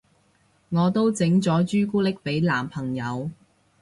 [0.69, 3.29] 我都整咗朱古力俾男朋友